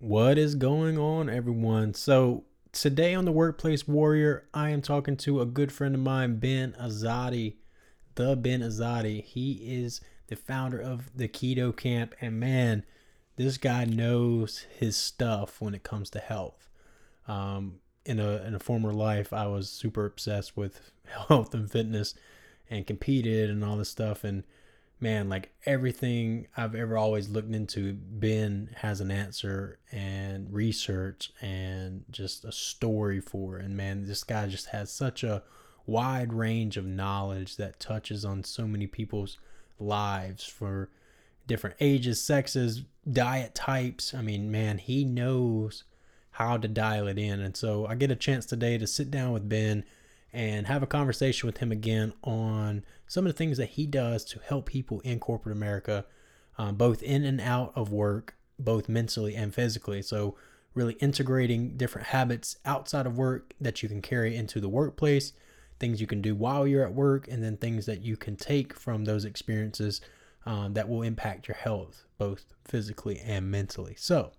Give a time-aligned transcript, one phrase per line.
[0.00, 1.92] What is going on, everyone?
[1.92, 6.36] So, today on the Workplace Warrior, I am talking to a good friend of mine,
[6.36, 7.56] Ben Azadi.
[8.14, 9.22] The Ben Azadi.
[9.22, 12.84] He is the founder of the Keto Kamp, and man,
[13.36, 16.70] this guy knows his stuff when it comes to health.
[17.28, 20.92] Um, in a in a former life, I was super obsessed with
[21.28, 22.14] health and fitness,
[22.70, 24.44] and competed and all this stuff, and
[25.00, 32.04] man, like everything I've ever always looked into, Ben has an answer and research and
[32.10, 33.56] just a story for.
[33.56, 35.42] And man, this guy just has such a
[35.86, 39.38] wide range of knowledge that touches on so many people's
[39.78, 40.90] lives for
[41.46, 44.14] different ages, sexes, diet types.
[44.14, 45.84] I mean, man, he knows
[46.32, 47.40] how to dial it in.
[47.40, 49.84] And so I get a chance today to sit down with Ben
[50.32, 54.24] and have a conversation with him again on some of the things that he does
[54.24, 56.04] to help people in corporate America,
[56.58, 60.02] um, both in and out of work, both mentally and physically.
[60.02, 60.36] So,
[60.72, 65.32] really integrating different habits outside of work that you can carry into the workplace,
[65.80, 68.72] things you can do while you're at work, and then things that you can take
[68.72, 70.00] from those experiences
[70.46, 73.94] um, that will impact your health, both physically and mentally.
[73.96, 74.30] So,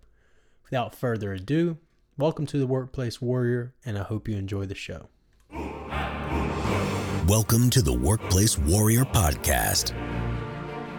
[0.64, 1.78] without further ado,
[2.18, 5.10] welcome to the Workplace Warrior, and I hope you enjoy the show.
[7.28, 9.92] Welcome to the Workplace Warrior Podcast,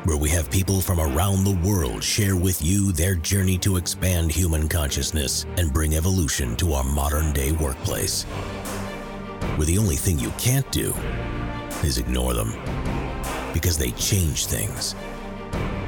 [0.06, 4.30] where we have people from around the world share with you their journey to expand
[4.30, 8.22] human consciousness and bring evolution to our modern day workplace.
[9.56, 10.94] Where the only thing you can't do
[11.82, 12.52] is ignore them,
[13.52, 14.94] because they change things.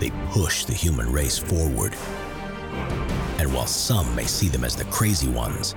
[0.00, 1.94] They push the human race forward.
[3.38, 5.76] And while some may see them as the crazy ones,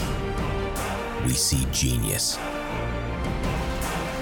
[1.25, 2.39] we see genius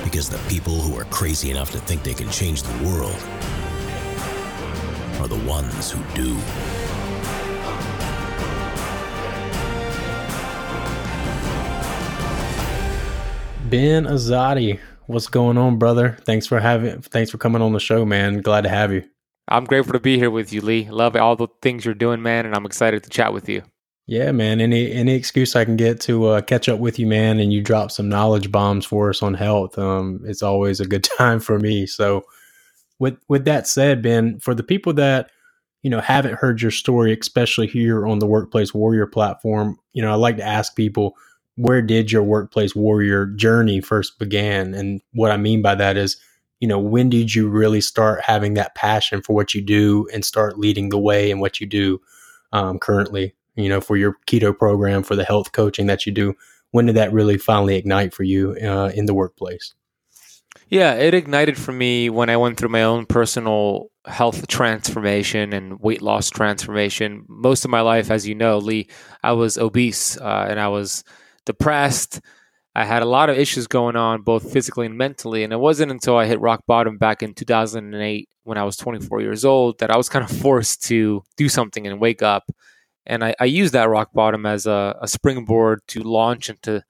[0.05, 3.15] because the people who are crazy enough to think they can change the world
[5.19, 6.35] are the ones who do.
[13.69, 16.17] Ben Azadi, what's going on, brother?
[16.21, 18.41] Thanks for having thanks for coming on the show, man.
[18.41, 19.03] Glad to have you.
[19.47, 20.89] I'm grateful to be here with you, Lee.
[20.89, 23.63] Love all the things you're doing, man, and I'm excited to chat with you.
[24.07, 24.61] Yeah, man.
[24.61, 27.61] Any any excuse I can get to uh, catch up with you, man, and you
[27.61, 29.79] drop some knowledge bombs for us on health.
[29.79, 31.87] Um, it's always a good time for me.
[31.87, 32.23] So,
[32.99, 35.31] with with that said, Ben, for the people that
[35.81, 40.11] you know haven't heard your story, especially here on the Workplace Warrior platform, you know,
[40.11, 41.15] I like to ask people
[41.55, 46.17] where did your Workplace Warrior journey first began, and what I mean by that is,
[46.59, 50.23] you know, when did you really start having that passion for what you do and
[50.23, 51.99] start leading the way in what you do
[52.53, 53.33] um, currently?
[53.55, 56.35] You know, for your keto program, for the health coaching that you do?
[56.71, 59.73] When did that really finally ignite for you uh, in the workplace?
[60.69, 65.79] Yeah, it ignited for me when I went through my own personal health transformation and
[65.79, 67.23] weight loss transformation.
[67.27, 68.89] Most of my life, as you know, Lee,
[69.23, 71.03] I was obese uh, and I was
[71.45, 72.19] depressed.
[72.73, 75.43] I had a lot of issues going on, both physically and mentally.
[75.43, 79.21] And it wasn't until I hit rock bottom back in 2008, when I was 24
[79.21, 82.51] years old, that I was kind of forced to do something and wake up
[83.05, 86.83] and I, I use that rock bottom as a, a, springboard to launch into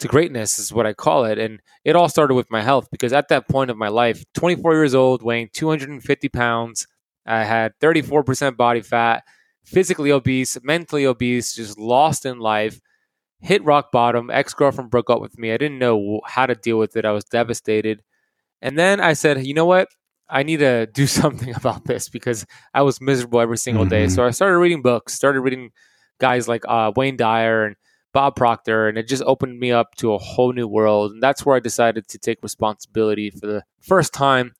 [0.00, 1.38] to greatness is what I call it.
[1.38, 4.74] And it all started with my health because at that point of my life, 24
[4.74, 6.86] years old, weighing 250 pounds,
[7.26, 9.24] I had 34% body fat,
[9.62, 12.80] physically obese, mentally obese, just lost in life.
[13.40, 14.30] Hit rock bottom.
[14.30, 15.52] Ex girlfriend broke up with me.
[15.52, 17.04] I didn't know how to deal with it.
[17.04, 18.02] I was devastated.
[18.60, 19.88] And then I said, you know what?
[20.30, 23.90] I need to do something about this because I was miserable every single mm-hmm.
[23.90, 24.08] day.
[24.08, 25.70] So I started reading books, started reading
[26.18, 27.76] guys like uh, Wayne Dyer and
[28.12, 31.12] Bob Proctor, and it just opened me up to a whole new world.
[31.12, 34.52] And that's where I decided to take responsibility for the first time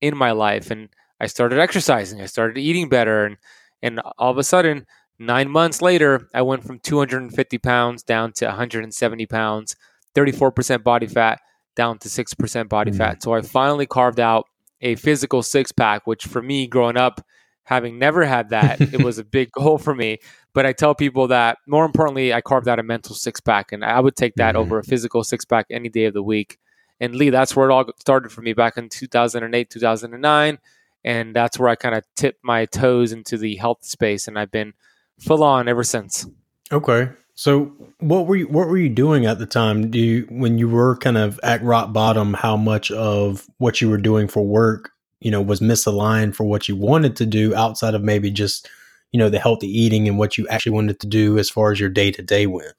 [0.00, 0.70] in my life.
[0.70, 0.88] And
[1.20, 3.36] I started exercising, I started eating better, and
[3.82, 4.86] and all of a sudden,
[5.18, 9.76] nine months later, I went from 250 pounds down to 170 pounds,
[10.16, 11.40] 34% body fat
[11.76, 12.98] down to 6% body mm-hmm.
[12.98, 13.22] fat.
[13.22, 14.46] So I finally carved out
[14.80, 17.24] a physical six pack, which for me growing up,
[17.64, 20.18] having never had that, it was a big goal for me.
[20.54, 23.84] But I tell people that more importantly, I carved out a mental six pack, and
[23.84, 24.60] I would take that mm-hmm.
[24.60, 26.58] over a physical six pack any day of the week.
[27.00, 30.58] And Lee, that's where it all started for me back in 2008, 2009.
[31.04, 34.50] And that's where I kind of tipped my toes into the health space, and I've
[34.50, 34.72] been
[35.20, 36.26] full on ever since.
[36.72, 37.10] Okay.
[37.38, 39.92] So what were you what were you doing at the time?
[39.92, 43.88] Do you when you were kind of at rock bottom, how much of what you
[43.88, 44.90] were doing for work,
[45.20, 48.68] you know, was misaligned for what you wanted to do outside of maybe just,
[49.12, 51.78] you know, the healthy eating and what you actually wanted to do as far as
[51.78, 52.72] your day to day went?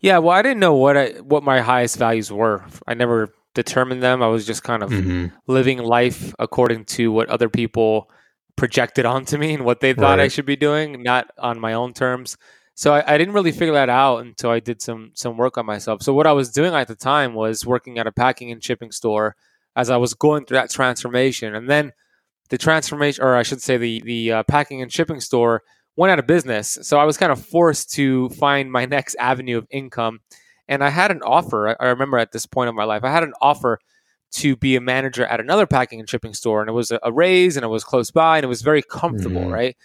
[0.00, 2.64] Yeah, well, I didn't know what I what my highest values were.
[2.88, 4.20] I never determined them.
[4.20, 5.26] I was just kind of mm-hmm.
[5.46, 8.10] living life according to what other people
[8.56, 11.92] projected onto me and what they thought I should be doing, not on my own
[11.92, 12.36] terms.
[12.74, 15.66] So I, I didn't really figure that out until I did some some work on
[15.66, 16.02] myself.
[16.02, 18.90] So what I was doing at the time was working at a packing and shipping
[18.92, 19.36] store
[19.76, 21.92] as I was going through that transformation, and then
[22.48, 25.62] the transformation, or I should say, the the uh, packing and shipping store
[25.96, 26.78] went out of business.
[26.82, 30.20] So I was kind of forced to find my next avenue of income,
[30.66, 31.76] and I had an offer.
[31.80, 33.78] I, remember at this point of my life, I had an offer
[34.32, 37.12] to be a manager at another packing and shipping store, and it was a, a
[37.12, 39.52] raise, and it was close by, and it was very comfortable, Mhm.
[39.52, 39.76] right?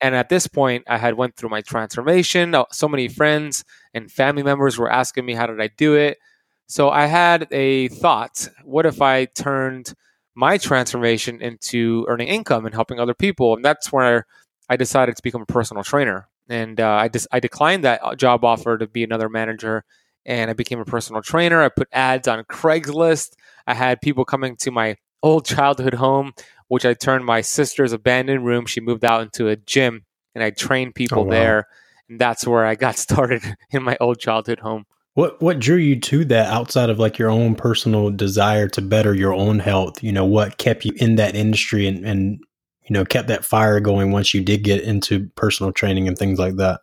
[0.00, 2.54] And at this point, I had went through my transformation.
[2.54, 3.64] Uh, So many friends
[3.94, 6.18] and family members were asking me, "How did I do it?"
[6.66, 9.94] So I had a thought: What if I turned
[10.34, 13.54] my transformation into earning income and helping other people?
[13.56, 14.26] And that's where
[14.68, 16.28] I decided to become a personal trainer.
[16.48, 19.84] And uh, I just I declined that uh, job offer to be another manager,
[20.24, 21.62] and I became a personal trainer.
[21.62, 23.32] I put ads on Craigslist.
[23.66, 26.32] I had people coming to my old childhood home,
[26.68, 28.66] which I turned my sister's abandoned room.
[28.66, 30.04] She moved out into a gym,
[30.34, 31.30] and I trained people Oh, wow.
[31.30, 31.68] there.
[32.08, 34.84] And that's where I got started in my old childhood home.
[35.14, 39.14] What what drew you to that outside of like your own personal desire to better
[39.14, 40.00] your own health?
[40.02, 42.38] You know, what kept you in that industry and, and
[42.84, 46.38] you know, kept that fire going once you did get into personal training and things
[46.38, 46.80] like that?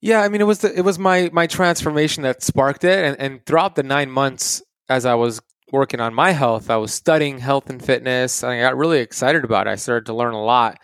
[0.00, 3.20] Yeah, I mean, it was the, it was my my transformation that sparked it, and,
[3.20, 5.40] and throughout the nine months as I was
[5.72, 9.44] working on my health, I was studying health and fitness, and I got really excited
[9.44, 9.70] about it.
[9.70, 10.78] I started to learn a lot,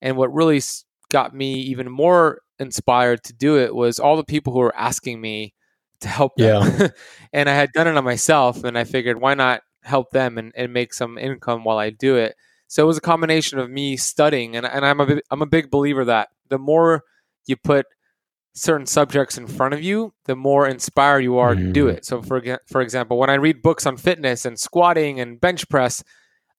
[0.00, 0.60] and what really
[1.10, 5.20] got me even more inspired to do it was all the people who were asking
[5.20, 5.54] me
[6.00, 6.90] to help them,
[7.32, 10.52] and I had done it on myself, and I figured why not help them and,
[10.56, 12.34] and make some income while I do it.
[12.68, 15.70] So it was a combination of me studying, and, and I'm a I'm a big
[15.70, 17.02] believer that the more
[17.46, 17.86] you put
[18.54, 21.94] certain subjects in front of you, the more inspired you are to do Mhm.
[21.94, 22.04] it.
[22.04, 26.04] So, for for example, when I read books on fitness and squatting and bench press,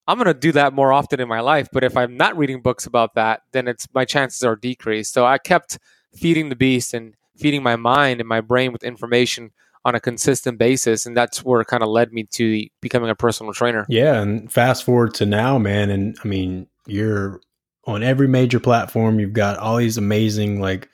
[0.06, 1.68] I'm going to do that more often in my life.
[1.72, 5.14] But if I'm not reading books about that, then it's my chances are decreased.
[5.14, 5.78] So I kept
[6.14, 9.50] feeding the beast and feeding my mind and my brain with information
[9.86, 13.14] on a consistent basis, and that's where it kind of led me to becoming a
[13.14, 13.84] personal trainer.
[13.88, 17.40] Yeah, and fast forward to now, man, and I mean, you're
[17.86, 19.20] on every major platform.
[19.20, 20.88] You've got all these amazing like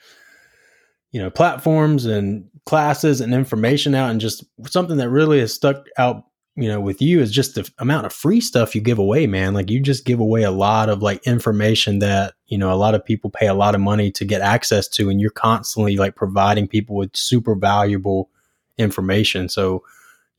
[1.11, 5.85] you know, platforms and classes and information out and just something that really has stuck
[5.97, 6.23] out,
[6.55, 9.53] you know, with you is just the amount of free stuff you give away, man.
[9.53, 12.95] Like you just give away a lot of like information that, you know, a lot
[12.95, 16.15] of people pay a lot of money to get access to and you're constantly like
[16.15, 18.29] providing people with super valuable
[18.77, 19.49] information.
[19.49, 19.83] So,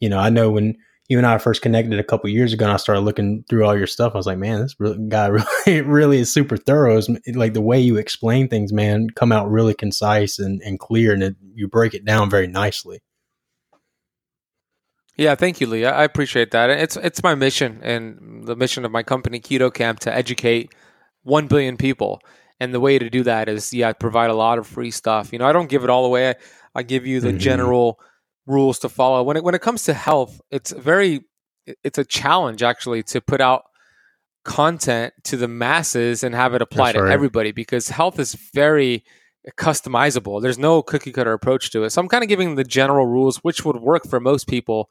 [0.00, 0.76] you know, I know when
[1.12, 3.76] you and I first connected a couple years ago and I started looking through all
[3.76, 5.26] your stuff, I was like, man, this really, guy
[5.66, 6.96] really, really is super thorough.
[6.96, 11.12] It's like the way you explain things, man, come out really concise and, and clear
[11.12, 13.00] and it, you break it down very nicely.
[15.16, 15.84] Yeah, thank you, Lee.
[15.84, 16.70] I appreciate that.
[16.70, 20.74] It's it's my mission and the mission of my company, Keto Kamp, to educate
[21.22, 22.20] one billion people.
[22.58, 25.32] And the way to do that is, yeah, provide a lot of free stuff.
[25.32, 26.30] You know, I don't give it all away.
[26.30, 26.34] I,
[26.76, 27.38] I give you the Mhm.
[27.38, 28.00] general
[28.46, 29.22] rules to follow.
[29.22, 31.22] When it when it comes to health, it's very
[31.84, 33.64] it's a challenge actually to put out
[34.44, 37.12] content to the masses and have it apply That's to right.
[37.12, 39.04] everybody because health is very
[39.56, 40.42] customizable.
[40.42, 41.90] There's no cookie cutter approach to it.
[41.90, 44.90] So I'm kind of giving the general rules, which would work for most people,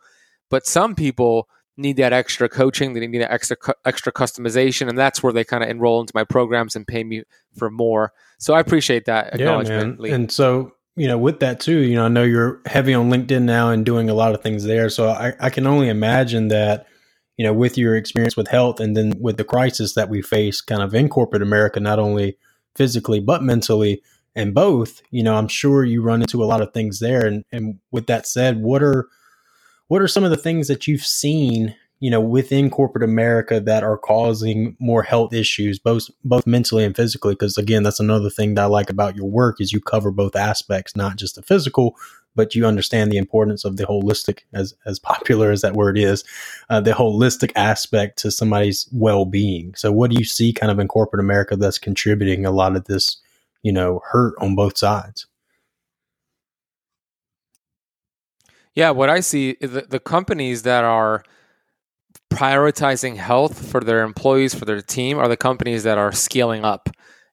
[0.49, 2.93] but some people need that extra coaching.
[2.93, 6.23] They need that extra extra customization, and that's where they kind of enroll into my
[6.23, 7.23] programs and pay me
[7.57, 8.13] for more.
[8.39, 10.11] So I appreciate that acknowledgement, Lee.
[10.11, 13.43] And so, you know, with that too, you know, I know you're heavy on LinkedIn
[13.43, 14.89] now and doing a lot of things there.
[14.89, 16.85] So I, I can only imagine that,
[17.37, 20.59] you know, with your experience with health and then with the crisis that we face
[20.59, 22.37] kind of in corporate America, not only
[22.75, 24.01] physically, but mentally
[24.35, 27.25] and both, you know, I'm sure you run into a lot of things there.
[27.25, 29.07] And, and with that said, what are,
[29.87, 33.83] what are some of the things that you've seen you know within corporate america that
[33.83, 38.55] are causing more health issues both both mentally and physically because again that's another thing
[38.55, 41.95] that i like about your work is you cover both aspects not just the physical
[42.35, 46.23] but you understand the importance of the holistic as as popular as that word is
[46.69, 49.73] uh, the holistic aspect to somebody's well-being.
[49.75, 52.85] So what do you see kind of in corporate america that's contributing a lot of
[52.85, 53.17] this
[53.63, 55.27] you know hurt on both sides?
[58.73, 61.23] Yeah, what I see the, the companies that are
[62.31, 66.89] prioritizing health for their employees, for their team, are the companies that are scaling up.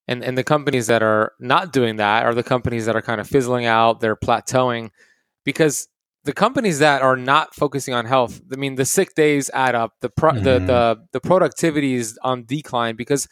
[0.07, 3.21] And, and the companies that are not doing that are the companies that are kind
[3.21, 4.91] of fizzling out, they're plateauing.
[5.45, 5.89] Because
[6.25, 9.93] the companies that are not focusing on health, I mean, the sick days add up,
[10.01, 10.67] the pro- the, Mhm.
[10.67, 13.29] the the productivity is on decline because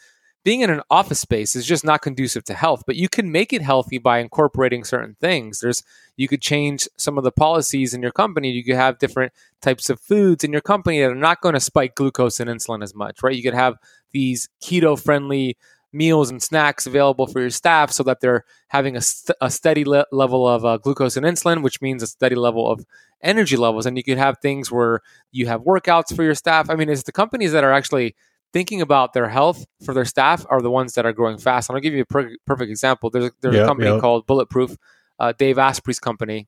[0.47, 2.83] being in an office space is just not conducive to health.
[2.87, 5.59] But you can make it healthy by incorporating certain things.
[5.59, 5.83] There's
[6.15, 8.51] you could change some of the policies in your company.
[8.51, 11.59] You could have different types of foods in your company that are not going to
[11.59, 13.35] spike glucose and insulin as much, right?
[13.35, 13.75] You could have
[14.11, 15.57] these keto friendly
[15.91, 19.83] meals and snacks available for your staff so that they're having a, st- a steady
[19.83, 22.85] le- level of uh, glucose and insulin, which means a steady level of
[23.21, 23.85] energy levels.
[23.85, 25.01] And you could have things where
[25.33, 26.69] you have workouts for your staff.
[26.69, 28.15] I mean, it's the companies that are actually
[28.57, 31.69] thinking about their health for their staff are the ones that are growing fast.
[31.69, 33.11] And I'll give you a per- perfect example.
[33.11, 34.01] There's, there's yep, a company yep.
[34.01, 34.75] called Bulletproof,
[35.19, 36.47] uh, Dave Asprey's company.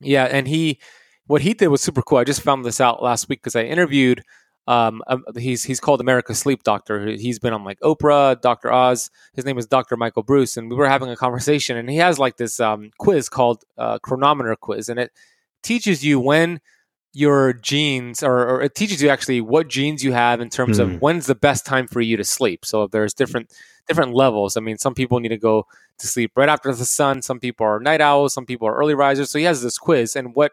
[0.00, 0.78] Yeah, and he,
[1.26, 2.18] what he did was super cool.
[2.18, 4.22] I just found this out last week because I interviewed
[4.68, 5.02] um,
[5.36, 7.04] he's he's called America's Sleep Doctor.
[7.08, 8.72] He's been on like Oprah, Dr.
[8.72, 9.10] Oz.
[9.34, 9.96] His name is Dr.
[9.96, 13.28] Michael Breus, and we were having a conversation, and he has like this um, quiz
[13.28, 15.10] called uh, Chronotype Quiz, and it
[15.64, 16.60] teaches you when
[17.14, 20.82] your genes, or, or, it teaches you actually what genes you have in terms mm.
[20.82, 20.96] of hmm.
[20.96, 22.66] when's the best time for you to sleep.
[22.66, 23.52] So there's different
[23.86, 24.56] different levels.
[24.56, 25.66] I mean, some people need to go
[25.98, 27.22] to sleep right after the sun.
[27.22, 28.34] Some people are night owls.
[28.34, 29.30] Some people are early risers.
[29.30, 30.52] So he has this quiz, and what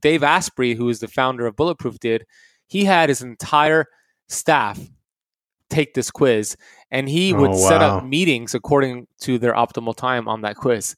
[0.00, 2.26] Dave Asprey, who is the founder of Bulletproof, did
[2.66, 3.86] he had his entire
[4.28, 4.78] staff
[5.70, 6.56] take this quiz
[6.90, 7.68] and he would oh, wow.
[7.68, 10.94] set up meetings according to their optimal time on that quiz.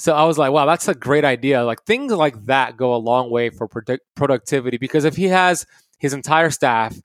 [0.00, 1.62] So I was like, wow, that's a great idea.
[1.62, 5.66] Like things like that go a long way for product- productivity because if he has
[5.98, 6.96] his entire staff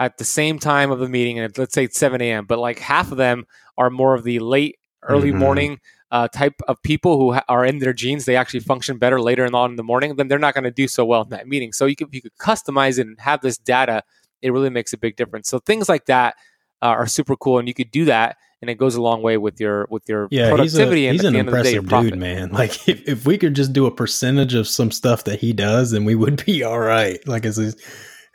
[0.00, 2.80] at the same time of the meeting, and let's say it's 7 a.m., but like
[2.80, 3.44] half of them
[3.78, 5.38] are more of the late, early mm-hmm.
[5.38, 5.80] morning
[6.10, 9.48] uh, type of people who ha- are in their genes, they actually function better later
[9.54, 11.72] on in the morning, then they're not going to do so well in that meeting.
[11.72, 14.02] So you could, you could customize it and have this data.
[14.42, 15.48] It really makes a big difference.
[15.48, 16.34] So things like that
[16.82, 19.36] uh, are super cool, and you could do that, and it goes a long way
[19.36, 21.02] with your with your yeah, productivity.
[21.08, 22.50] He's, a, he's an impressive day, dude, man.
[22.60, 25.92] Like if, if we could just do a percentage of some stuff that he does,
[25.92, 27.26] then we would be all right.
[27.26, 27.76] Like as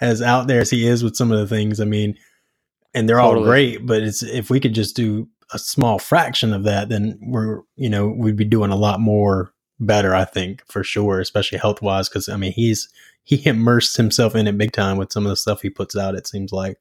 [0.01, 2.15] as out there as he is with some of the things, I mean,
[2.93, 3.39] and they're totally.
[3.39, 3.85] all great.
[3.85, 7.89] But it's if we could just do a small fraction of that, then we're you
[7.89, 10.15] know we'd be doing a lot more better.
[10.15, 12.89] I think for sure, especially health wise, because I mean he's
[13.23, 16.15] he immersed himself in it big time with some of the stuff he puts out.
[16.15, 16.77] It seems like.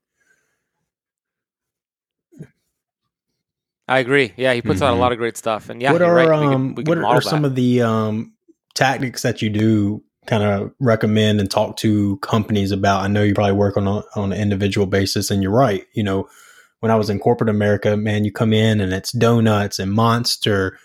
[3.87, 4.33] I agree.
[4.37, 4.85] Yeah, he puts mm-hmm.
[4.85, 5.01] out a mm-hmm.
[5.01, 6.29] lot of great stuff, and yeah, what are right.
[6.29, 7.49] um, we can, we can what are some that.
[7.49, 8.33] of the um,
[8.75, 13.03] tactics that you do kind of recommend and talk to companies about?
[13.03, 15.87] I know you probably work on a, on an individual basis, and you're right.
[15.93, 16.29] You know,
[16.81, 20.79] when I was in corporate America, man, you come in and it's donuts and monster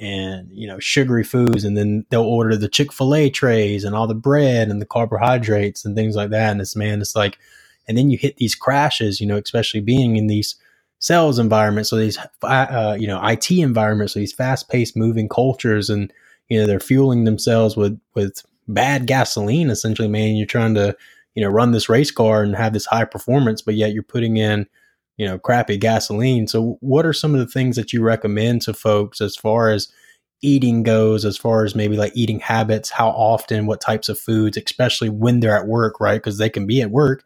[0.00, 4.14] and you know sugary foods and then they'll order the chick-fil-a trays and all the
[4.14, 7.38] bread and the carbohydrates and things like that and it's man it's like
[7.86, 10.56] and then you hit these crashes you know especially being in these
[11.00, 16.12] sales environments so these uh, you know it environments so these fast-paced moving cultures and
[16.48, 20.36] you know they're fueling themselves with with bad gasoline essentially man.
[20.36, 20.96] You're trying to
[21.34, 24.36] you know run this race car and have this high performance but yet you're putting
[24.36, 24.66] in
[25.20, 26.46] you know, crappy gasoline.
[26.46, 29.92] So, what are some of the things that you recommend to folks as far as
[30.40, 34.56] eating goes, as far as maybe like eating habits, how often, what types of foods,
[34.56, 36.14] especially when they're at work, right?
[36.14, 37.22] Because they can be at work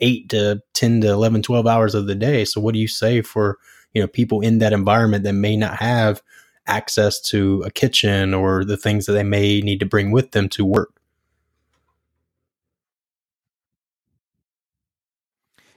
[0.00, 2.44] eight to 10 to 11, 12 hours of the day.
[2.44, 3.58] So, what do you say for,
[3.94, 6.22] you know, people in that environment that may not have
[6.66, 10.48] access to a kitchen or the things that they may need to bring with them
[10.50, 11.00] to work?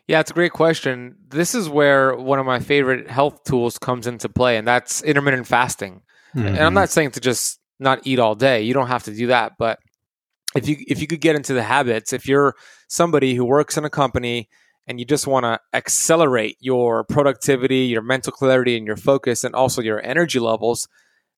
[0.07, 1.17] Yeah, it's a great question.
[1.29, 5.45] This is where one of my favorite health tools comes into play, and that's intermittent
[5.45, 6.01] fasting.
[6.35, 6.47] Mm-hmm.
[6.47, 6.73] And I'm mm-hmm.
[6.73, 8.63] not saying to just not eat all day.
[8.63, 9.79] You don't have to do that, but
[10.55, 12.55] if you if you could get into the habits, if you're
[12.87, 14.49] somebody who works in a company
[14.87, 19.53] and you just want to accelerate your productivity, your mental clarity, and your focus, and
[19.53, 20.87] also your energy levels,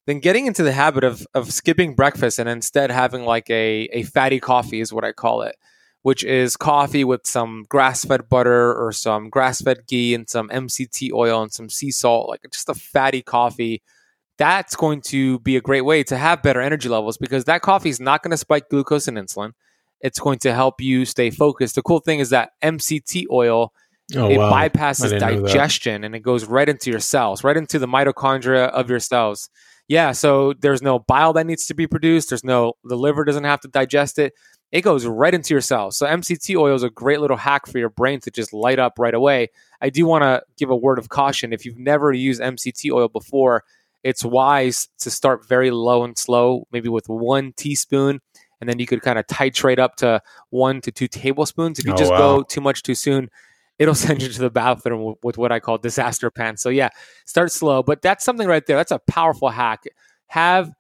[0.07, 4.03] then getting into the habit of of skipping breakfast and instead having like a a
[4.03, 5.55] fatty coffee is what I call it
[6.03, 10.49] which is coffee with some grass fed butter or some grass fed ghee and some
[10.49, 13.81] MCT oil and some sea salt, like just a fatty coffee.
[14.37, 17.89] That's going to be a great way to have better energy levels because that coffee
[17.89, 19.51] is not going to spike glucose and insulin.
[19.99, 21.75] It's going to help you stay focused.
[21.75, 23.73] The cool thing is that MCT oil
[24.13, 24.51] Oh, it wow.
[24.51, 28.99] bypasses digestion and it goes right into your cells, right into the mitochondria of your
[28.99, 29.49] cells.
[29.87, 32.27] Yeah, so there's no bile that needs to be produced.
[32.29, 34.33] There's no the liver doesn't have to digest it
[34.71, 35.97] it goes right into your cells.
[35.97, 38.93] So MCT oil is a great little hack for your brain to just light up
[38.97, 39.49] right away.
[39.81, 41.51] I do want to give a word of caution.
[41.51, 43.63] If you've never used MCT oil before,
[44.03, 48.19] it's wise to start very low and slow, maybe with one teaspoon,
[48.59, 51.79] and then you could kind of titrate up to one to two tablespoons.
[51.79, 52.17] If you oh, just wow.
[52.17, 53.29] go too much too soon,
[53.79, 56.61] it'll send you to the bathroom with what I call disaster pants.
[56.61, 56.89] So yeah,
[57.25, 58.77] start slow, but that's something right there.
[58.77, 59.83] That's a powerful hack.
[60.27, 60.71] Have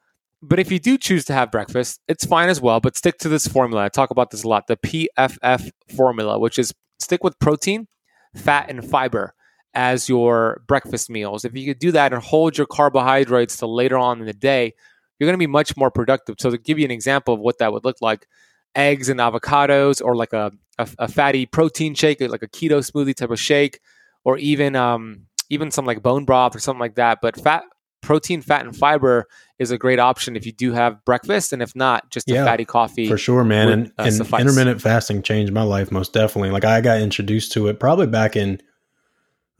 [0.43, 3.29] but if you do choose to have breakfast, it's fine as well, but stick to
[3.29, 3.83] this formula.
[3.83, 7.87] I talk about this a lot the PFF formula, which is stick with protein,
[8.35, 9.35] fat, and fiber.
[9.73, 11.45] As your breakfast meals.
[11.45, 14.73] If you could do that and hold your carbohydrates to later on in the day,
[15.19, 16.35] you're going to be much more productive.
[16.39, 18.27] So to give you an example of what that would look like,
[18.75, 23.15] eggs and avocados, or like a, a, a fatty protein shake, like a keto smoothie
[23.15, 23.79] type of shake,
[24.23, 27.19] or even um, even some like bone broth or something like that.
[27.21, 27.63] But fat,
[28.01, 29.27] protein, fat, and fiber
[29.59, 32.45] is a great option if you do have breakfast, and if not, just a Yeah,
[32.45, 33.07] fatty coffee.
[33.07, 33.67] for sure, man.
[33.67, 36.49] would, And, uh, and intermittent fasting changed my life most definitely.
[36.51, 38.61] Like I got introduced to it probably back in,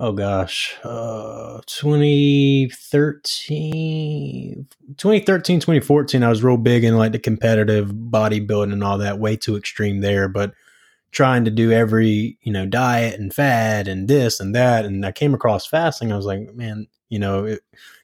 [0.02, 4.68] oh gosh, uh, 2013,
[4.98, 6.24] 2013, 2014.
[6.24, 10.02] I was real big in like the competitive bodybuilding and all that, way too extreme
[10.02, 10.56] there, but
[11.12, 14.86] trying to do every, you know, diet and fad and this and that.
[14.86, 16.12] And I came across fasting.
[16.12, 17.56] I was like, man, you know,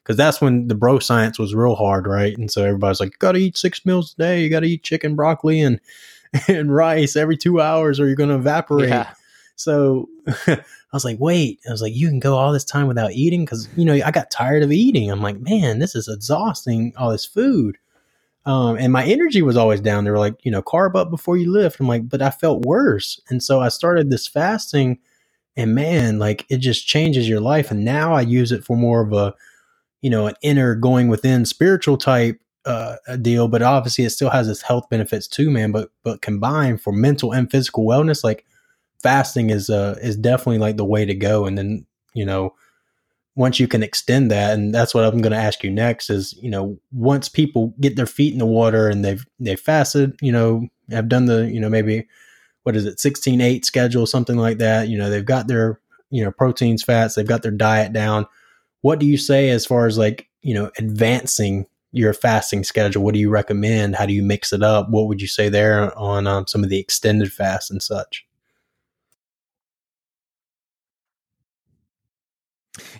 [0.04, 2.38] because that's when the bro science was real hard, right?
[2.38, 4.44] And so everybody's like, you got to eat six meals a day.
[4.44, 5.80] You got to eat chicken, broccoli, and
[6.48, 8.90] and rice every two hours, or you're going to evaporate.
[8.90, 9.14] Yeah.
[9.58, 10.08] So
[10.46, 10.62] I
[10.92, 11.60] was like, wait.
[11.68, 14.10] I was like, you can go all this time without eating because you know I
[14.10, 15.10] got tired of eating.
[15.10, 16.94] I'm like, man, this is exhausting.
[16.96, 17.76] All this food.
[18.46, 20.04] Um, and my energy was always down.
[20.04, 21.80] They were like, you know, carb up before you lift.
[21.80, 23.20] I'm like, but I felt worse.
[23.28, 24.98] And so I started this fasting,
[25.56, 27.70] and man, like it just changes your life.
[27.70, 29.34] And now I use it for more of a,
[30.00, 33.48] you know, an inner going within spiritual type uh, deal.
[33.48, 35.72] But obviously, it still has its health benefits too, man.
[35.72, 38.46] But but combined for mental and physical wellness, like
[39.02, 41.46] fasting is uh is definitely like the way to go.
[41.46, 42.54] And then you know,
[43.36, 46.34] once you can extend that, and that's what I'm going to ask you next is
[46.40, 50.32] you know once people get their feet in the water and they've they've fasted, you
[50.32, 52.06] know, have done the you know maybe
[52.64, 56.22] what is it 16 8 schedule something like that you know they've got their you
[56.22, 58.26] know proteins fats they've got their diet down
[58.82, 63.02] what do you say as far as like you know advancing your fasting schedule?
[63.02, 63.96] What do you recommend?
[63.96, 64.90] How do you mix it up?
[64.90, 68.26] What would you say there on um, some of the extended fasts and such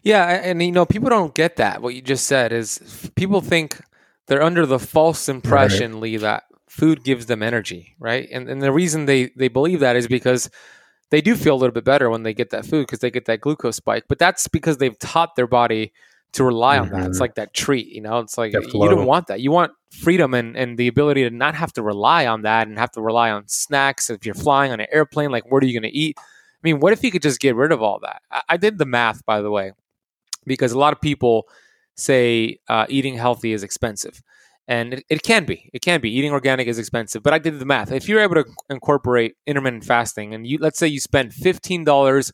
[0.02, 1.82] Yeah, and you know, people don't get that.
[1.82, 3.80] What you just said is people think
[4.26, 8.28] they're under the false impression, Lee, that food gives them energy, right?
[8.30, 10.50] And and the reason they they believe that is because
[11.10, 13.24] they do feel a little bit better when they get that food because they get
[13.26, 14.04] that glucose spike.
[14.08, 15.92] But that's because they've taught their body
[16.32, 17.06] to rely on that.
[17.06, 17.22] It's Mhm.
[17.22, 18.18] like that treat, you know.
[18.18, 19.40] It's like you don't want that.
[19.40, 22.78] You want freedom and and the ability to not have to rely on that and
[22.78, 24.10] have to rely on snacks.
[24.10, 26.18] If you're flying on an airplane, like what are you going to eat?
[26.62, 28.22] I mean, what if you could just get rid of all that?
[28.30, 29.72] I, I did the math, by the way
[30.46, 31.46] because a lot of people
[31.94, 34.22] say uh, eating healthy is expensive.
[34.66, 35.70] And it, it can be.
[35.72, 36.10] It can be.
[36.10, 37.22] Eating organic is expensive.
[37.22, 37.92] But I did the math.
[37.92, 42.32] If you're able to incorporate intermittent fasting and you let's say you spend $15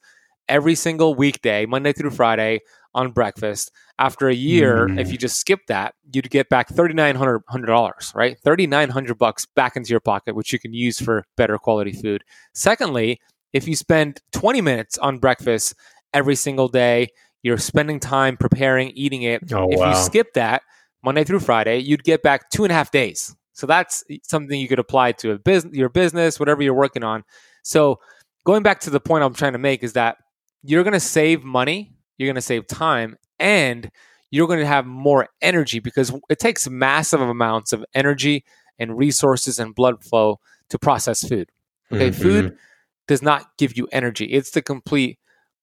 [0.48, 2.60] every single weekday, Monday through Friday,
[2.94, 5.00] on breakfast, after a year, Mm.
[5.00, 8.36] if you just skip that, you'd get back $3,900, dollars right?
[8.44, 12.22] 3900 bucks back into your pocket, which you can use for better quality food.
[12.52, 13.18] Secondly,
[13.54, 15.74] if you spend 20 minutes on breakfast
[16.12, 17.08] every single day,
[17.42, 19.50] you're spending time preparing, eating it.
[19.52, 20.62] oh if wow you skip that
[21.02, 23.34] Monday through Friday, you'd get back two and a half days.
[23.52, 27.22] So that's something you could apply to a business, your business, whatever you're working on.
[27.62, 28.00] So
[28.44, 30.16] going back to the point I'm trying to make is that
[30.62, 33.90] you're going to save money, you're going to save time, and
[34.30, 38.44] you're going to have more energy because it takes massive amounts of energy
[38.78, 40.40] and resources and blood flow
[40.70, 41.50] to process food.
[41.92, 42.14] Okay, Mhm.
[42.22, 42.58] food
[43.06, 44.26] does not give you energy.
[44.26, 45.18] It's the complete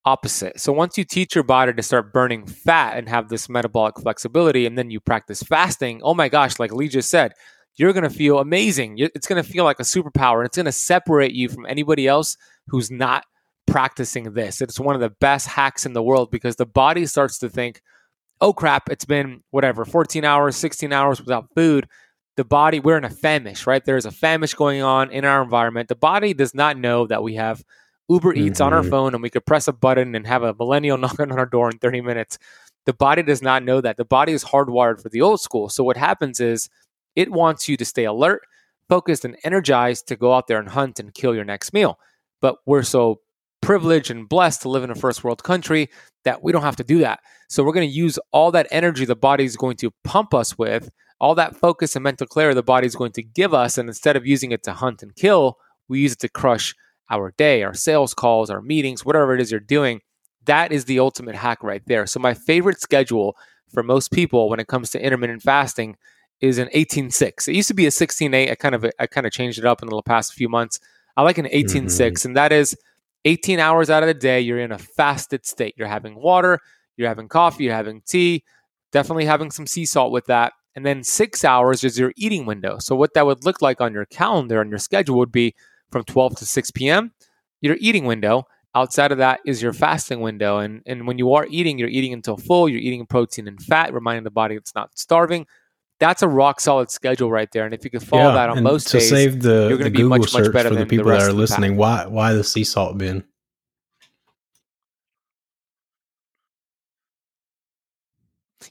[0.06, 0.60] opposite.
[0.60, 4.66] So once you teach your body to start burning fat and have this metabolic flexibility,
[4.66, 7.34] and then you practice fasting, oh my gosh, like Lee just said,
[7.76, 8.96] you're going to feel amazing.
[8.98, 10.40] It's going to feel like a superpower.
[10.40, 12.36] And it's going to separate you from anybody else
[12.68, 13.24] who's not
[13.66, 14.62] practicing this.
[14.62, 17.82] It's one of the best hacks in the world because the body starts to think,
[18.42, 21.88] oh crap, it's been whatever, 14 hours, 16 hours without food.
[22.38, 23.84] The body, we're in a famish, right?
[23.84, 25.90] There's a famish going on in our environment.
[25.90, 27.64] The body does not know that we have
[28.10, 28.90] Uber Eats on our Mhm.
[28.90, 31.70] phone and we could press a button and have a millennial knocking on our door
[31.70, 32.38] in 30 minutes.
[32.86, 33.98] The body does not know that.
[33.98, 35.70] The body is hardwired for the old school.
[35.70, 36.70] So what happens is
[37.16, 38.42] it wants you to stay alert,
[38.90, 42.00] focused, and energized to go out there and hunt and kill your next meal.
[42.42, 43.20] But we're so
[43.62, 45.90] privileged and blessed to live in a first world country
[46.26, 47.20] that we don't have to do that.
[47.50, 50.58] So we're going to use all that energy the body is going to pump us
[50.58, 50.90] with,
[51.22, 53.78] all that focus and mental clarity the body is going to give us.
[53.78, 56.74] And instead of using it to hunt and kill, we use it to crush
[57.12, 60.02] our day, our sales calls, our meetings, whatever it is you're doing.
[60.46, 62.08] That is the ultimate hack right there.
[62.08, 63.38] So my favorite schedule
[63.72, 65.96] for most people when it comes to intermittent fasting
[66.42, 67.48] is an 18-6.
[67.48, 68.50] It used to be a 16-8.
[68.50, 70.80] I kind of I kind of changed it up in the past few months.
[71.16, 72.28] I like an 18-6, mm-hmm.
[72.28, 72.76] and that is
[73.26, 75.76] 18 hours out of the day, you're in a fasted state.
[75.78, 76.60] You're having water,
[76.98, 78.44] you're having coffee, you're having tea,
[78.92, 80.54] definitely having some sea salt with that.
[80.76, 82.78] And then six hours is your eating window.
[82.80, 85.54] So, what that would look like on your calendar, and your schedule, would be
[85.92, 87.12] from 12 to 6 p.m.,
[87.62, 88.48] your eating window.
[88.74, 90.60] Outside of that is your fasting window.
[90.60, 93.94] And, and when you are eating, you're eating until full, you're eating protein and fat,
[93.94, 95.46] reminding the body it's not starving.
[96.00, 97.66] That's a rock solid schedule right there.
[97.66, 99.98] And if you could follow that on most to days, save the, you're gonna be
[99.98, 101.38] Google much, much better for the than the people rest that are the pack.
[101.38, 103.24] listening, why why the sea salt Ben?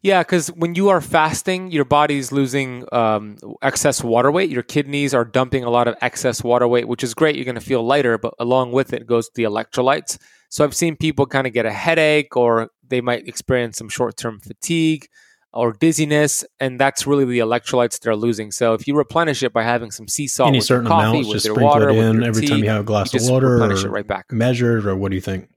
[0.02, 4.48] Yeah, because when you are fasting, your body's losing um, excess water weight.
[4.48, 7.36] Your kidneys are dumping a lot of excess water weight, which is great.
[7.36, 10.18] You're going to feel lighter, but along with it goes the electrolytes.
[10.48, 14.16] So I've seen people kind of get a headache or they might experience some short
[14.16, 15.06] term fatigue
[15.52, 18.52] or dizziness, and that's really the electrolytes they're losing.
[18.52, 21.08] So if you replenish it by having some sea salt, Any with your certain coffee,
[21.08, 23.12] amounts, with just your sprinkle water, it in every tea, time you have a glass
[23.14, 24.30] of water, replenish or it right back.
[24.32, 25.48] measured, or what do you think?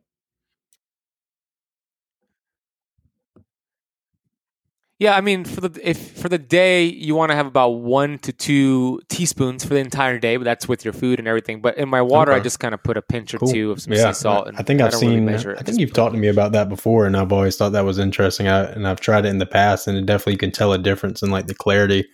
[5.04, 8.20] Yeah, I mean, for the if for the day you want to have about one
[8.20, 11.60] to two teaspoons for the entire day, but that's with your food and everything.
[11.62, 13.52] But in my water, I just kind of put a pinch or Cool.
[13.52, 14.48] two of some Yeah, sea salt.
[14.48, 15.26] And I think I've really seen.
[15.26, 15.58] measure.
[15.60, 18.00] I think you've talked to me about that before, and I've always thought that was
[18.00, 18.48] interesting.
[18.48, 21.22] I, and I've tried it in the past, and it definitely can tell a difference
[21.22, 22.08] in like the clarity.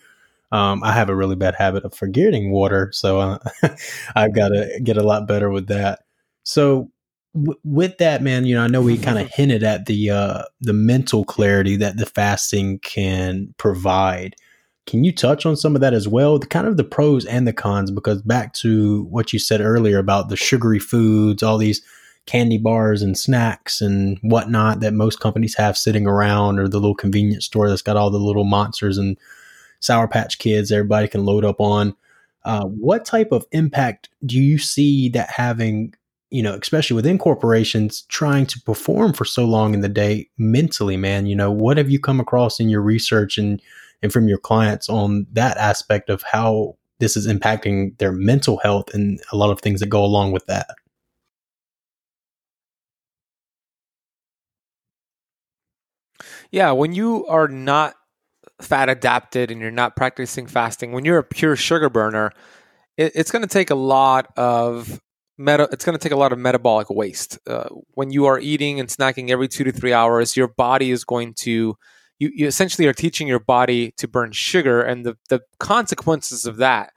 [0.52, 3.38] Um, I have a really bad habit of forgetting water, so uh,
[4.16, 6.00] I've got to get a lot better with that.
[6.42, 6.90] So,
[7.34, 10.44] w- with that, man, you know, I know we kind of hinted at the uh,
[10.62, 14.36] the mental clarity that the fasting can provide.
[14.86, 16.40] Can you touch on some of that as well?
[16.40, 20.00] The kind of the pros and the cons, because back to what you said earlier
[20.00, 21.82] about the sugary foods, all these
[22.26, 26.96] candy bars and snacks and whatnot that most companies have sitting around, or the little
[26.96, 29.18] convenience store that's got all the little monsters and
[29.80, 31.96] Sour Patch Kids everybody can load up on.
[32.46, 35.94] Uh, what type of impact do you see that having,
[36.32, 40.98] you know, especially within corporations trying to perform for so long in the day mentally,
[40.98, 41.26] man?
[41.26, 43.62] You know, what have you come across in your research and,
[44.04, 48.94] and from your clients on that aspect of how this is impacting their mental health
[48.94, 50.68] and a lot of things that go along with that?
[56.52, 57.96] Yeah, when you are not
[58.62, 62.32] fat adapted and you're not practicing fasting, when you're a pure sugar burner,
[62.98, 65.00] it, it's going to take a lot of
[65.40, 65.68] meta.
[65.72, 67.40] It's going to take a lot of metabolic waste.
[67.48, 71.04] Uh, when you are eating and snacking every two to three hours, your body is
[71.04, 71.76] going to
[72.20, 76.58] you, you essentially are teaching your body to burn sugar, and the the consequences of
[76.58, 76.92] that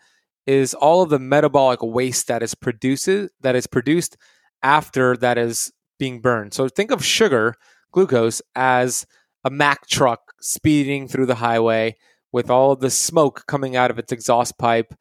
[0.47, 4.17] is all of the metabolic waste that is produces that is produced
[4.63, 6.53] after that is being burned.
[6.53, 7.55] So think of sugar,
[7.93, 9.07] glucose, as
[9.45, 11.97] a Mack truck speeding through the highway
[12.33, 14.95] with all of the smoke coming out of its exhaust pipe.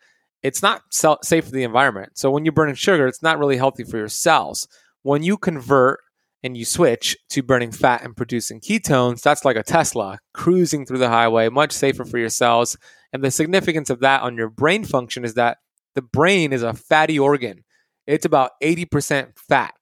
[0.44, 2.18] It's not safe for the environment.
[2.18, 4.68] So when you're burning sugar, it's not really healthy for your cells.
[5.04, 6.00] When you convert
[6.44, 10.98] and you switch to burning fat and producing ketones, that's like a Tesla cruising through
[10.98, 12.76] the highway, much safer for your cells.
[13.14, 15.58] And the significance of that on your brain function is that
[15.94, 17.64] the brain is a fatty organ.
[18.08, 19.76] It's about 80% fat,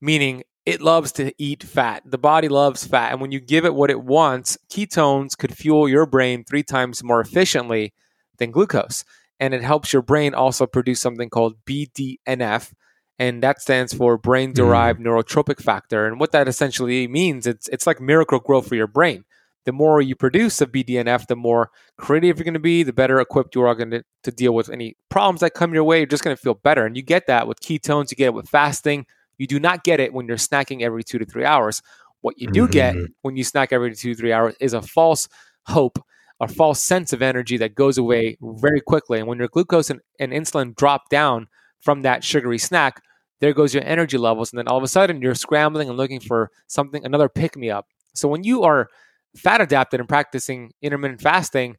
[0.00, 2.02] meaning it loves to eat fat.
[2.04, 3.10] The body loves fat.
[3.10, 7.02] And when you give it what it wants, ketones could fuel your brain three times
[7.02, 7.92] more efficiently
[8.38, 9.04] than glucose.
[9.40, 12.72] And it helps your brain also produce something called BDNF.
[13.18, 16.06] And that stands for brain derived neurotrophic factor.
[16.06, 19.24] And what that essentially means, it's it's like Miracle-Gro for your brain.
[19.66, 23.20] The more you produce of BDNF, the more creative you're going to be, the better
[23.20, 25.98] equipped you are going to, to deal with any problems that come your way.
[25.98, 26.86] You're just going to feel better.
[26.86, 29.04] And you get that with ketones, you get it with fasting.
[29.36, 31.82] You do not get it when you're snacking every two to three hours.
[32.22, 33.06] What you do get Mhm.
[33.20, 35.28] when you snack every two to three hours is a false
[35.66, 35.98] hope,
[36.40, 39.18] a false sense of energy that goes away very quickly.
[39.18, 41.48] And when your glucose and, and insulin drop down
[41.80, 43.02] from that sugary snack,
[43.40, 44.50] there goes your energy levels.
[44.50, 47.70] And then all of a sudden you're scrambling and looking for something, another pick me
[47.70, 47.86] up.
[48.14, 48.88] So when you are
[49.36, 51.76] fat adapted and practicing intermittent fasting,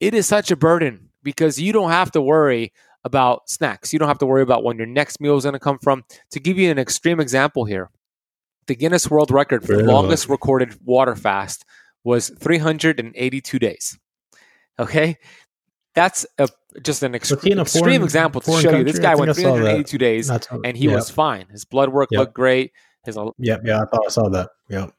[0.00, 2.72] it is such a burden because you don't have to worry
[3.04, 3.92] about snacks.
[3.92, 6.04] You don't have to worry about when your next meal is going to come from.
[6.30, 7.90] To give you an extreme example here,
[8.66, 11.64] the Guinness World Record for the longest recorded water fast
[12.02, 13.98] was 382 days.
[14.78, 15.18] Okay?
[15.94, 16.48] That's a,
[16.82, 18.84] just an ex- Was he in a extreme foreign- example to show you.
[18.84, 19.60] This guy went I saw that.
[19.86, 20.94] 382 days how- and he yep.
[20.96, 21.46] was fine.
[21.50, 22.18] His blood work Yep.
[22.18, 22.72] looked great.
[23.04, 24.48] His Yep, yeah, I thought I saw that.
[24.70, 24.92] Yep.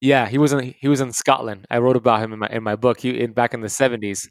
[0.00, 1.66] yeah, he was in he was in Scotland.
[1.70, 3.00] I wrote about him in my in my book.
[3.00, 4.28] He in back in the seventies.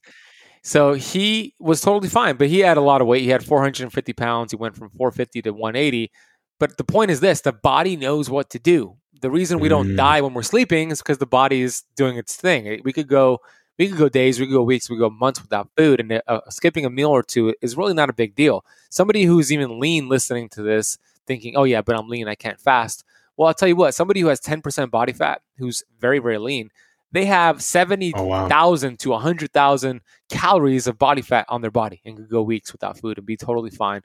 [0.64, 3.22] So he was totally fine, but he had a lot of weight.
[3.22, 4.52] He had 450 pounds.
[4.52, 6.12] He went from 450 to 180.
[6.60, 8.96] But the point is this: the body knows what to do.
[9.22, 9.98] The reason we don't Mm.
[9.98, 12.82] die when we're sleeping is because the body is doing its thing.
[12.84, 13.40] We could go,
[13.78, 16.22] we could go days, we could go weeks, we could go months without food, and
[16.28, 18.66] uh, skipping a meal or two is really not a big deal.
[18.90, 22.60] Somebody who's even lean listening to this, thinking, "Oh yeah, but I'm lean, I can't
[22.60, 23.04] fast."
[23.36, 26.70] Well, I'll tell you what, somebody who has 10% body fat, who's very, very lean,
[27.12, 28.96] they have 70,000 Oh wow.
[29.00, 33.18] to 100,000 calories of body fat on their body and could go weeks without food
[33.18, 34.02] and be totally fine.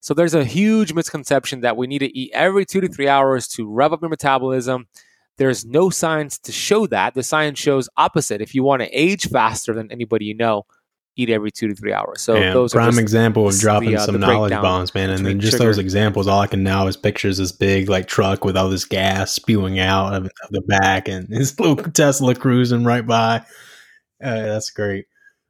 [0.00, 3.46] So there's a huge misconception that we need to eat every two to three hours
[3.48, 4.86] to rev up your metabolism.
[5.40, 7.14] There's no science to show that.
[7.14, 8.42] The science shows opposite.
[8.42, 10.66] If you want to age faster than anybody you know,
[11.16, 12.20] eat every two to three hours.
[12.20, 15.08] So yeah, those prime are example of the, dropping uh, some knowledge bombs, man.
[15.08, 18.06] And then just sugar- those examples, all I can now is pictures this big like
[18.06, 22.34] truck with all this gas spewing out of, of the back, and this little Tesla
[22.34, 23.36] cruising right by.
[24.22, 25.06] Uh, that's great.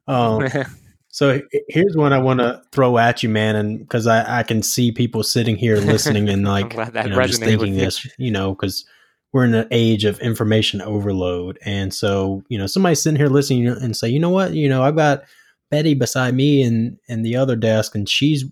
[0.07, 0.47] Um,
[1.09, 4.63] so here's one I want to throw at you, man, and because I, I can
[4.63, 8.85] see people sitting here listening and like you know, just thinking this, you know, because
[9.33, 13.67] we're in an age of information overload, and so you know somebody sitting here listening
[13.67, 15.23] and say, you know what, you know, I've got
[15.69, 18.43] Betty beside me and and the other desk, and she's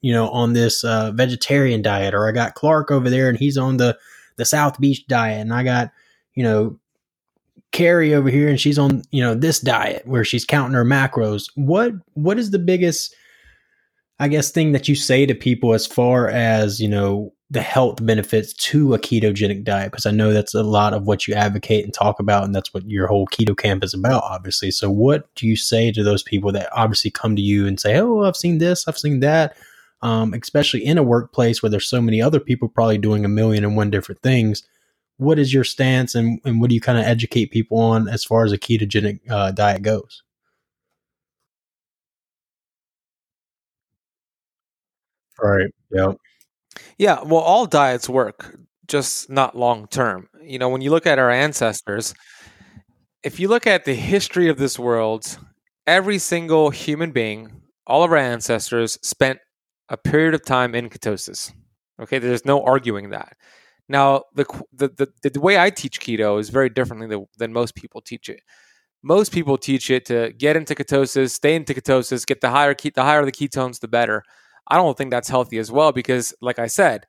[0.00, 3.58] you know on this uh, vegetarian diet, or I got Clark over there and he's
[3.58, 3.98] on the
[4.36, 5.90] the South Beach diet, and I got
[6.34, 6.78] you know
[7.72, 11.50] Carrie over here and she's on you know this diet where she's counting her macros.
[11.54, 13.14] What what is the biggest
[14.18, 18.04] I guess thing that you say to people as far as you know the health
[18.04, 21.84] benefits to a ketogenic diet because I know that's a lot of what you advocate
[21.84, 24.72] and talk about and that's what your whole keto kamp is about obviously.
[24.72, 27.98] So what do you say to those people that obviously come to you and say,
[27.98, 29.56] "Oh, I've seen this, I've seen that."
[30.02, 33.64] Um, especially in a workplace where there's so many other people probably doing a million
[33.64, 34.64] and one different things
[35.18, 38.24] what is your stance and, and what do you kind of educate people on as
[38.24, 40.22] far as a ketogenic uh, diet goes?
[45.40, 45.70] Right.
[45.90, 46.16] Yep.
[47.02, 50.28] Yeah, well, all diets work, just not long term.
[50.40, 52.14] You know, when you look at our ancestors,
[53.24, 55.36] if you look at the history of this world,
[55.84, 59.40] every single human being, all of our ancestors spent
[59.88, 61.52] a period of time in ketosis.
[62.00, 63.36] Okay, there's no arguing that.
[63.88, 67.74] Now, the the the, the way I teach keto is very differently than, than most
[67.74, 68.42] people teach it.
[69.02, 73.02] Most people teach it to get into ketosis, stay into ketosis, get the higher the
[73.02, 74.22] higher the ketones, the better.
[74.68, 77.06] I don't think that's healthy as well because, like I said,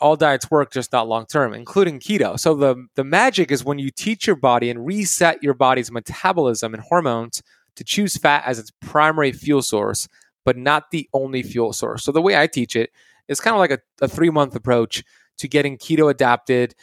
[0.00, 2.38] all diets work, just not long term, including keto.
[2.38, 6.74] So the the magic is when you teach your body and reset your body's metabolism
[6.74, 7.42] and hormones
[7.76, 10.08] to choose fat as its primary fuel source,
[10.44, 12.04] but not the only fuel source.
[12.04, 12.90] So the way I teach it
[13.28, 15.04] is kind of like a, a three month approach
[15.38, 16.74] to getting keto adapted,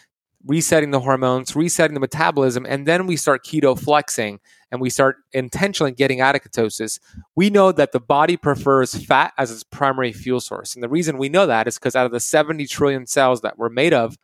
[0.45, 4.39] resetting the hormones, resetting the metabolism, and then we start keto flexing
[4.71, 6.99] and we start intentionally getting out of ketosis.
[7.35, 10.75] We know that the body prefers fat as its primary fuel source.
[10.75, 13.57] And the reason we know that is because out of the 70 trillion cells that
[13.57, 14.17] we're made of,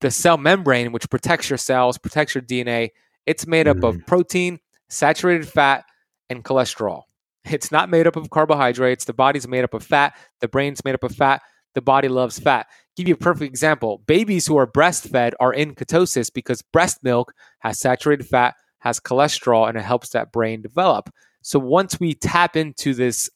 [0.00, 2.90] the cell membrane, which protects your cells, protects your DNA,
[3.24, 4.06] it's made up of mm.
[4.06, 5.84] protein, saturated fat,
[6.28, 7.02] and cholesterol.
[7.44, 9.04] It's not made up of carbohydrates.
[9.04, 10.16] The body's made up of fat.
[10.40, 11.42] The brain's made up of fat.
[11.74, 12.66] The body loves fat.
[12.96, 14.02] Give you a perfect example.
[14.06, 19.68] Babies who are breastfed are in ketosis because breast milk has saturated fat, has cholesterol,
[19.68, 21.10] and it helps that brain develop.
[21.42, 23.28] So once we tap into this,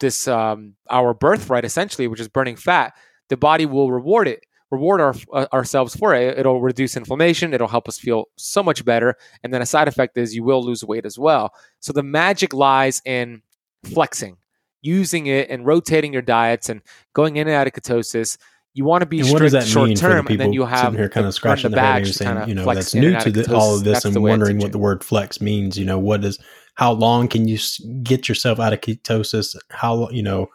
[0.00, 2.92] this um, our birthright essentially, which is burning fat,
[3.28, 6.36] the body will reward it, reward our, uh, ourselves for it.
[6.36, 7.54] It'll reduce inflammation.
[7.54, 9.14] It'll help us feel so much better.
[9.44, 11.54] And then a side effect is you will lose weight as well.
[11.78, 13.42] So the magic lies in
[13.84, 14.38] flexing,
[14.80, 16.82] using it and rotating your diets and
[17.14, 18.38] going in and out of ketosis.
[18.74, 20.28] You want to be And what does strict that short mean for the term, and
[20.28, 22.54] then people you have sitting here kind of scratching the their head and saying, you
[22.54, 25.76] know, that's new to the, all of this and wondering what the word flex means.
[25.76, 26.38] You know, what is,
[26.74, 27.58] how long can you
[28.02, 29.54] get yourself out of ketosis?
[29.70, 30.46] How, you know,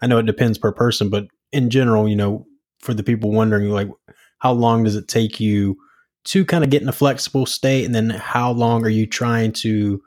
[0.00, 2.46] I know it depends per person, but in general, you know,
[2.80, 3.88] for the people wondering, like,
[4.38, 5.76] how long does it take you
[6.24, 7.84] to kind of get in a flexible state?
[7.84, 10.02] And then how long are you trying to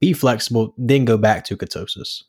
[0.00, 2.22] be flexible, then go back to ketosis?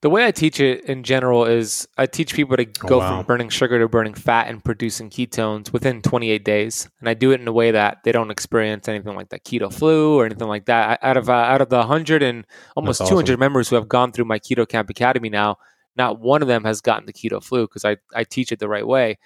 [0.00, 3.18] The way I teach it in general is I teach people to Oh, go wow.
[3.18, 7.30] from burning sugar to burning fat and producing ketones within 28 days, and I do
[7.30, 10.48] it in a way that they don't experience anything like that keto flu or anything
[10.48, 10.98] like that.
[11.02, 13.40] Out of uh, out of the 100 and almost That's 200 awesome.
[13.40, 15.56] members who have gone through my Keto Kamp Academy now,
[15.96, 18.68] not one of them has gotten the keto flu because I I teach it the
[18.68, 19.18] right way.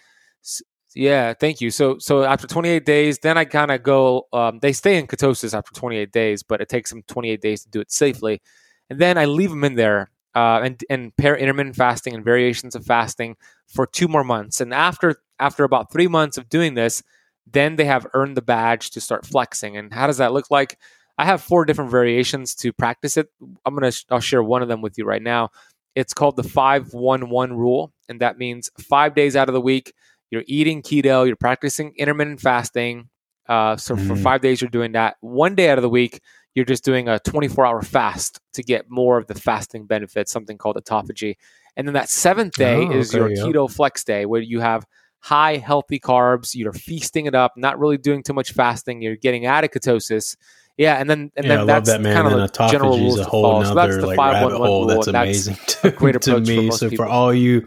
[0.43, 0.63] S-
[0.95, 1.71] yeah, thank you.
[1.71, 4.27] So so after 28 days, then I kind of go.
[4.33, 7.71] Um, they stay in ketosis after 28 days, but it takes them 28 days to
[7.71, 8.43] do it safely,
[8.91, 12.75] and then I leave them in there uh, and and pair intermittent fasting and variations
[12.75, 14.61] of fasting for two more months.
[14.61, 17.03] And after after about three months of doing this,
[17.47, 19.77] then they have earned the badge to start flexing.
[19.77, 20.79] And how does that look like?
[21.17, 23.29] I have four different variations to practice it.
[23.65, 25.51] I'm gonna I'll share one of them with you right now.
[25.95, 29.61] It's called the five one one rule, and that means five days out of the
[29.61, 29.93] week
[30.35, 33.09] you're eating keto, you're practicing intermittent fasting.
[33.49, 34.23] Uh, so for Mm.
[34.23, 35.17] five days you're doing that.
[35.21, 36.21] One day out of the week
[36.55, 40.57] you're just doing a 24 hour fast to get more of the fasting benefits, something
[40.57, 41.35] called autophagy.
[41.77, 43.43] And then that seventh day Oh, is okay, your yeah.
[43.43, 44.87] keto flex day, where you have
[45.19, 49.47] high healthy carbs, you're feasting it up, not really doing too much fasting, you're getting
[49.47, 50.37] out of ketosis,
[50.77, 53.25] Yeah, and then and Yeah, then that's that kind of the general autophagy rules a
[53.25, 53.65] to whole follow.
[53.65, 56.31] So that's the like five one one rule, that's that's amazing a to, great to
[56.35, 56.69] for me.
[56.69, 57.05] most So people.
[57.07, 57.67] for all you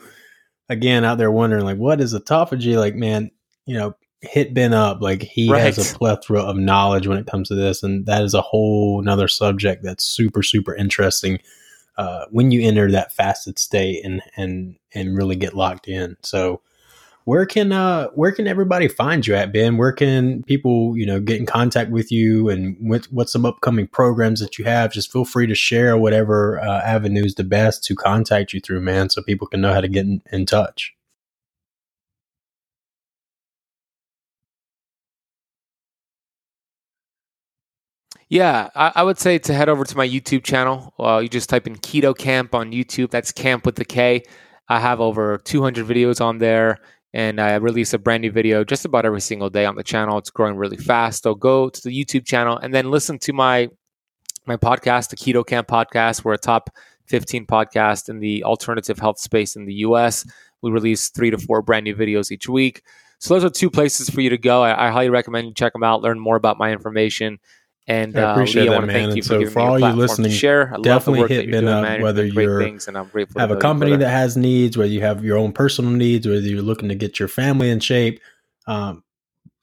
[0.70, 3.32] again out there wondering like what is autophagy, like man,
[3.66, 5.02] you know, hit Ben up.
[5.02, 8.34] Like he has a plethora of knowledge when it comes to this, and that is
[8.34, 11.40] a whole nother subject that's super super interesting.
[11.98, 16.62] Uh, when you enter that fasted state and and and really get locked in, so
[17.28, 21.20] where can uh where can everybody find you at ben where can people you know
[21.20, 25.12] get in contact with you and what, what's some upcoming programs that you have just
[25.12, 29.22] feel free to share whatever uh, avenues the best to contact you through man so
[29.22, 30.96] people can know how to get in, in touch
[38.30, 40.94] Yeah, I, I would say to head over to my YouTube channel.
[41.00, 43.10] Uh, you just type in Keto Kamp on YouTube.
[43.10, 44.24] That's Kamp with the K.
[44.68, 46.80] I have over 200 videos on there,
[47.14, 50.18] and I release a brand new video just about every single day on the channel.
[50.18, 51.24] It's growing really fast.
[51.24, 53.70] So go to the YouTube channel and then listen to my
[54.46, 56.26] my podcast, the Keto Kamp podcast.
[56.26, 56.70] We're a top
[57.08, 60.26] 15 podcast in the alternative health space in the US.
[60.62, 62.82] We release three to four brand new videos each week.
[63.20, 64.64] So those are two places for you to go.
[64.64, 67.40] I, I highly recommend you check them out, learn more about my information.
[67.90, 69.04] And I uh, appreciate Lee, I that, to man.
[69.04, 70.74] you And for so giving for all you listening, share.
[70.74, 72.02] I definitely hit Ben up, man.
[72.02, 73.40] Whether you're- things, and I'm grateful.
[73.40, 76.62] have a company that has needs whether you have your own personal needs whether you're
[76.62, 78.20] looking to get your family in shape
[78.68, 79.04] um,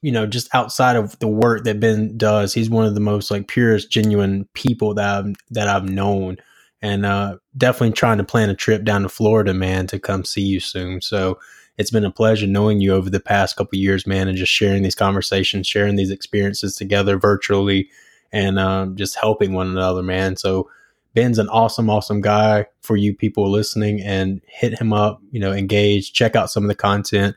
[0.03, 3.31] you know just outside of the work that ben does he's one of the most
[3.31, 6.37] like purest genuine people that i've that i've known
[6.83, 10.43] and uh, definitely trying to plan a trip down to florida man to come see
[10.43, 11.39] you soon so
[11.77, 14.83] it's been a pleasure knowing you over the past couple years man and just sharing
[14.83, 17.89] these conversations sharing these experiences together virtually
[18.33, 20.69] and um, just helping one another man so
[21.15, 25.53] Ben's an awesome, awesome guy for you people listening and hit him up, you know,
[25.53, 27.37] engage, check out some of the content.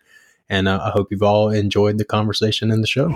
[0.50, 3.10] And uh, I hope you've all enjoyed the conversation in the show.